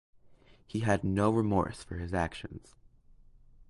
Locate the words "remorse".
1.29-1.83